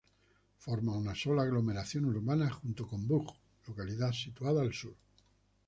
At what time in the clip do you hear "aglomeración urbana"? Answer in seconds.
1.43-2.49